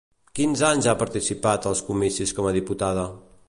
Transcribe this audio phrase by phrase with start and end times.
[0.37, 3.05] Quins anys ha participat als comicis com a diputada?